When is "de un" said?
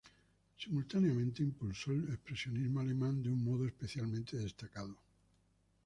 3.21-3.43